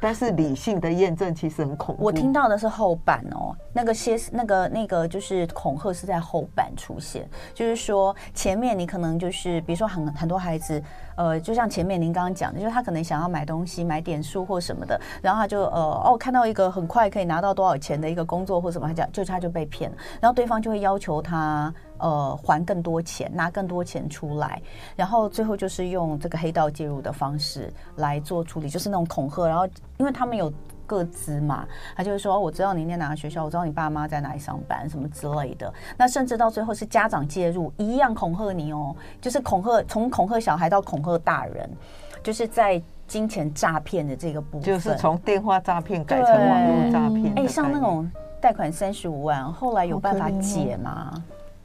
[0.06, 2.04] 但是理性的验证其实很恐怖。
[2.04, 10.80] 我听到的是后半哦，那个些那个那个就是恐吓是在后半出现，就是说前面你可能就是比如说很很多孩子，
[11.16, 21.74] 呃，就像前面您刚刚讲的，就是他可能想要买东西买点数或什么的，然后他就呃哦看到一个很快可以拿到多少钱的一个工作或什么，他讲就他就被骗了，然后对方就会要求他。
[21.98, 24.60] 呃，还更多钱，拿更多钱出来，
[24.94, 29.46] 然后最后就是用这个黑道介入的方式来做处理，就是那种恐吓。
[29.48, 29.66] 然后，
[29.98, 30.52] 因为他们有
[30.86, 41.68] 各资嘛，他就会说：“我知道你念哪个学校，我知道你爸妈在哪里上班，什么之类的。”那甚至到最后是家长介入，一样恐吓你哦，就是恐吓，从恐吓小孩到恐吓大人，
[42.22, 47.32] 就是在金钱诈骗的这个部分，就是从电话诈骗改成网络诈骗。
[47.36, 48.08] 哎，像那种
[48.40, 51.12] 贷款三十五万，后来有办法解吗？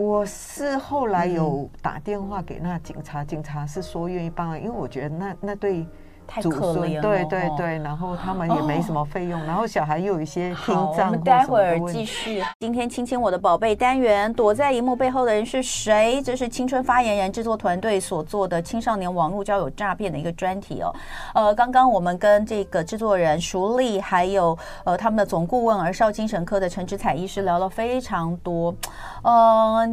[0.01, 5.85] 我是后来有打电话给那警察，警察是说愿意帮，因为我觉得那那对。
[6.33, 11.07] 太可怜了，对对对，然后他们也没什么费用，然后小孩又有一些听障。
[11.07, 12.41] 我们待会儿继续。
[12.61, 16.21] 今天亲亲我的宝贝单元，躲在荧幕背后的人是谁？
[16.21, 20.95] 这是青春发言人制作团队所做的青少年网络交友诈骗的一个专题哦。
[21.33, 28.73] 呃，刚刚我们跟这个制作人熟丽，还有呃他们的总顾问儿少精神科的陈志彩医师聊了非常多，
[29.23, 29.85] 呃。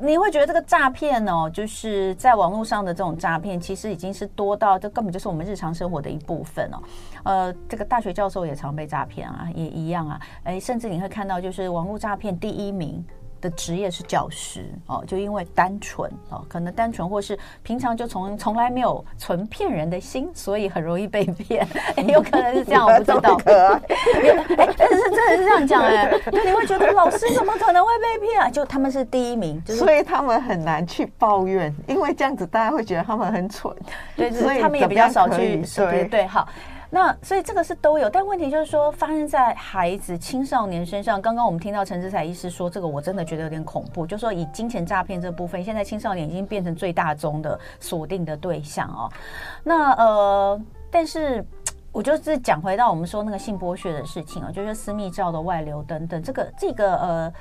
[0.00, 6.78] 你会觉得这个诈骗哦，就是在网络上的这种诈骗，其实已经是多到这根本就是我们日常生活的一部分哦。
[7.24, 10.20] 呃，这个大学教授也常被诈骗啊，也一样啊。
[10.44, 13.04] 诶，甚至你会看到，就是网络诈骗第一名。
[13.40, 21.66] 的职业是教师哦，就因为单纯哦，可能单纯或是平常就从从来没有存骗人的心，所以很容易被骗。
[21.96, 23.40] 哎，有可能是这样，我不知道。
[24.56, 28.50] 哎，但是真的是这样讲哎，对，你会觉得老师怎么可能会被骗啊？
[28.50, 33.74] 就他们是第一名，就是所以他们很难去抱怨，因为这样子大家会觉得他们很蠢，
[34.16, 36.48] 对，所以他们也比较少去对对好。
[36.90, 41.20] 那所以这个是都有，但问题就是说发生在孩子青少年身上。
[41.20, 49.10] 刚刚我们听到陈志才医师说，这个我真的觉得有点恐怖，就说以金钱诈骗这部分，现在青少年已经变成最大宗的锁定的对象哦。
[49.62, 50.60] 那呃，
[50.90, 51.44] 但是
[51.92, 57.32] 我就是讲回到我们说那个性剥削的事情啊，就是私密照的外流等等，这个这个呃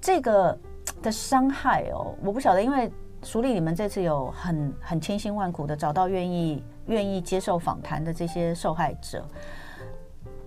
[0.00, 0.58] 这个
[1.02, 2.90] 的伤害哦，我不晓得，因为
[3.22, 9.24] 淑丽你们这次有很很千辛万苦的找到愿意愿意接受访谈的这些受害者。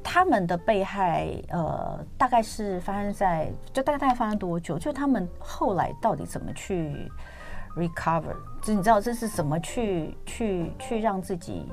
[0.02, 4.80] 他们的被害，呃，大概是发生在，就大概发生多久？
[4.80, 7.12] 就他们后来到底怎么去
[7.76, 8.36] recover？
[8.62, 11.70] 就你知道这是怎么去去去让自己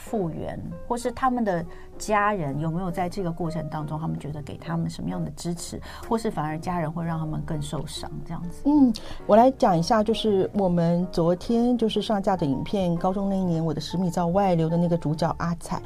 [0.00, 1.64] 复原，或是他们的
[1.98, 8.62] 家人有没有在这个过程当中，他们觉得给他们什么样的支持，或是反而家人会让他们更受伤这样子？
[8.64, 8.92] 嗯，
[9.26, 15.80] 我来讲一下，就是我们昨天就是上架的影片，高中那一年我的十米照外流的那个主角阿彩。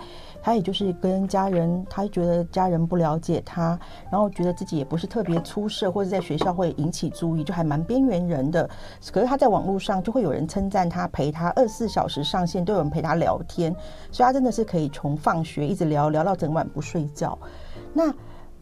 [0.44, 3.78] 他也就是跟家人，他觉得家人不了解他，
[4.10, 8.68] 然后觉得自己也不是特别出色，或者在学校会引起注意，就还蛮边缘人的。
[9.10, 13.74] 可是他在网络上就会有人称赞他，陪他二十四小时上线，都有人陪他聊天，
[14.12, 17.38] 所以他真的是可以从放学一直聊聊到整晚不睡觉。
[17.94, 18.12] 那。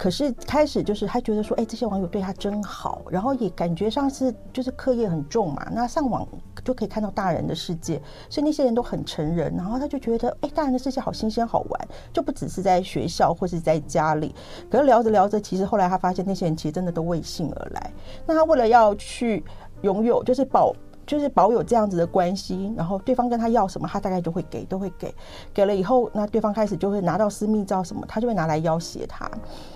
[0.03, 6.27] 可是开始就是他觉得说，哎，这些网友对他真好，然后也感觉上是就是课业很重嘛，那上网
[6.65, 14.35] 就可以看到大人的世界，所以那些人都很成人，然后他就觉得，哎，大人的世界好新鲜好玩，就不只是在学校或是在家里。
[14.69, 17.93] 可是聊着聊着，其实后来他发现那些人其实真的都为性而来，
[18.27, 19.45] 那他为了要去
[19.83, 20.75] 拥有，就是保。
[21.13, 25.15] 就是保有这样子的关系，然后对方跟他要什么，他大概就会给，都会给。
[25.53, 29.31] 给了以后，那对方开始就会拿到私密照什么，他就会拿来要挟他，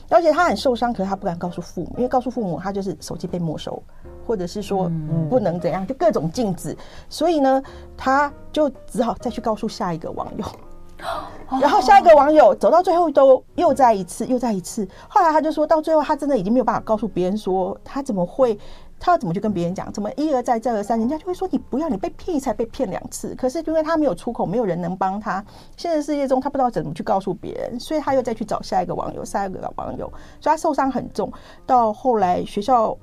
[0.09, 3.83] 而且他很受伤，可是他不敢告诉父母，因为告诉父母，他就是手机被没收，
[4.27, 4.91] 或者是说
[5.29, 6.75] 不能怎样，就各种禁止。
[7.11, 7.63] 所以呢，
[7.99, 10.45] 他就只好再去告诉下一个网友，
[11.61, 14.89] 然后下一个网友走到最后都又再一次，又再一次。
[15.07, 18.59] 后来他就说到最后，他真的已经没有办法告诉别人说他怎么会。
[18.99, 19.93] 他要怎么去跟别人讲？
[19.93, 23.35] 怎么一而再再而三，人家就会说你不要，你被骗才被骗两次。
[23.35, 25.45] 可是因为他没有出口，没有人能帮他。
[25.77, 30.07] 现实世界中，他不知道怎么去告诉别人，所以他又再去找下一个网友，下一个网友，
[30.41, 31.33] 所以他受伤很重。
[31.67, 32.97] 到后来学校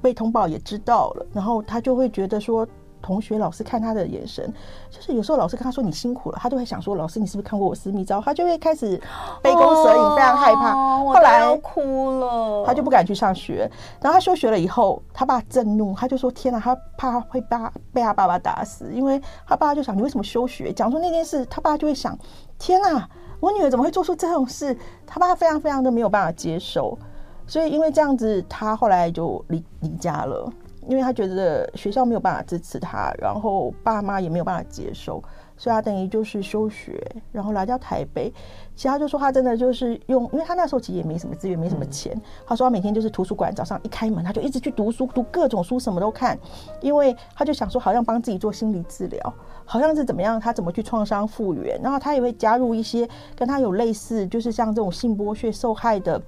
[0.00, 2.66] 被通报也知道了，然后他就会觉得说。
[3.04, 4.50] 同学、老师看他的眼神，
[4.90, 8.98] 就是有时候老师跟他说“你辛苦了”，他就会想说：“老师，你是不是看过我私密照？”他就会开始
[9.42, 10.74] 杯弓蛇影，非常害怕。
[10.74, 13.70] 后来哭了，他就不敢去上学。
[14.00, 20.72] 然后他休学了以后，他爸震怒，他就说：“天哪，他怕会爸被他爸爸打死，因为他爸爸就想你为什么休学？
[20.72, 22.18] 讲出那件事，他爸就会想：
[22.58, 23.06] 天哪，
[23.38, 24.74] 我女儿怎么会做出这种事？
[25.06, 26.98] 他爸非常非常的没有办法接受，
[27.46, 30.50] 所以因为这样子，他后来就离离家了。”
[30.88, 35.22] 因为他觉得学校没有办法支持他，然后爸妈也没有办法接受，
[35.56, 37.00] 所以他等于就是休学，
[37.32, 38.32] 然后来到台北。
[38.76, 42.20] 其实他就说他真的就是用，因为他那时候其实也没什么资源，没什么钱。
[42.44, 46.36] 他说他每天就是图书馆，早上一开门他就一直去读书，读各种书，什么都看。
[46.80, 51.80] 因为他就想说，好像帮自己做心理治疗，好像是怎么样，他怎么去创伤复原。
[51.80, 56.20] 然后他也会加入一些跟他有类似，就是像这种性剥削受害的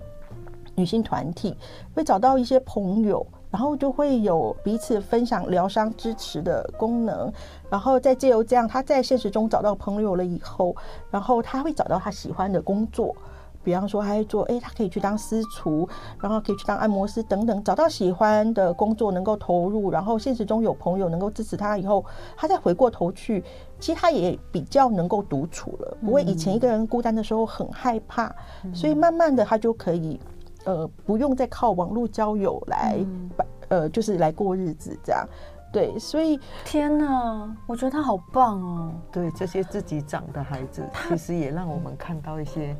[0.76, 1.56] 女性团体，
[1.94, 3.26] 会找到一些朋友。
[3.56, 7.32] 然后就会有彼此分享疗伤支持的功能，
[7.70, 10.76] 然后再借由这样，他在现实中找到朋友了以后，
[11.10, 13.16] 然后他会找到他喜欢的工作，
[13.64, 15.88] 比方说他会做，诶，他可以去当私厨，
[16.20, 22.04] 然后可以去当按摩师等等，找到喜欢的工作能够投入，然后现实中有朋友能够支持他以后，
[22.36, 23.42] 他再回过头去，
[23.80, 28.30] 其实他也比较能够独处了，不会以前一个人孤单的时候很害怕，
[28.74, 30.20] 所以慢慢的他就可以。
[30.66, 33.30] 呃，不用再靠网络交友来，嗯、
[33.68, 35.26] 呃，就是来过日子这样，
[35.72, 38.92] 对，所以天哪，我觉得他好棒哦。
[39.10, 42.76] 对，这些自己长的孩子，其实也让我们看到一些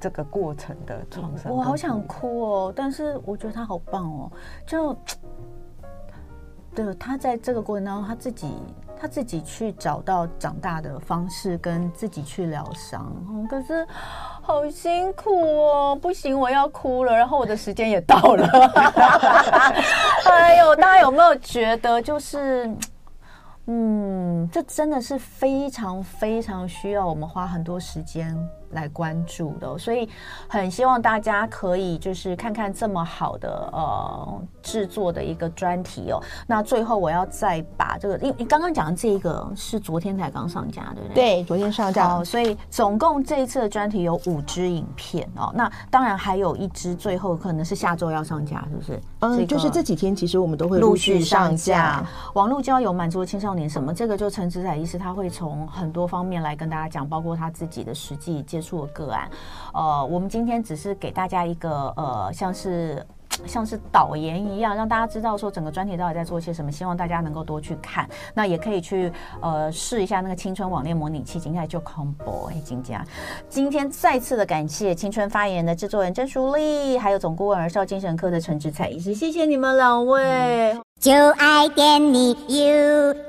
[0.00, 1.52] 这个过程的创伤。
[1.52, 4.32] 我好想哭哦，但是我觉得他好棒哦，
[4.66, 4.96] 就，
[6.74, 8.48] 对，他在这个过程当中，他自己。
[9.02, 13.12] 他自己去找到长大的方式，跟自己去疗伤。
[13.50, 13.84] 可是
[14.40, 17.12] 好辛苦哦，不行，我要哭了。
[17.12, 18.46] 然后我的时间也到了。
[20.30, 22.72] 哎呦，大家有没有觉得就是？
[23.66, 28.36] 嗯，这真的是非常非常需要我们花很多时间
[28.72, 30.08] 来关注的，所以
[30.48, 36.20] 很希望大家可以就是看看这么好的呃制作的一个专题哦。
[36.46, 41.14] 那最后我要再把这个，因为你刚刚讲的这个是昨天才刚上架，对不对？
[41.14, 42.08] 对，昨天上架。
[42.08, 45.52] 哦，所以总共这一次的专题有五支影片哦。
[45.54, 49.00] 那当然还有一支，最后可能是下周要上架，是不是？
[49.20, 52.04] 嗯，就是这几天其实我们都会陆续上架。
[52.34, 53.92] 网络交友满足青少年什么？
[53.94, 59.28] 这个就陈子彩医师他会从很多方面来跟大家讲，包括他自己的实际接触的个案。
[59.74, 63.04] 呃，我们今天只是给大家一个呃，像是
[63.46, 66.70] 像是导言一样，让大家知道说整个专题到底在做些什么。
[66.70, 73.04] 希望大家能够多去看，那也可以去呃试一下那个青春网恋模拟器，今天就 combo，金家。
[73.48, 80.78] 今天再次的感谢青春发言的制作人郑淑丽，还有总顾问儿少精神科的陈志彩医师，谢谢你们两位。
[81.00, 83.22] 就爱点你 UFO。